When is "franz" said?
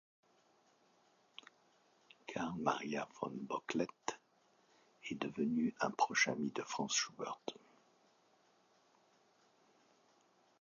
6.63-6.91